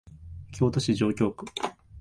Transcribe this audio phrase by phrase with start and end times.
[0.51, 1.45] 京都市上京区